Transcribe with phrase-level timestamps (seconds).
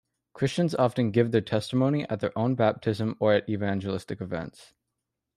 [0.33, 4.73] Christians often give their testimony at their own baptism or at evangelistic events.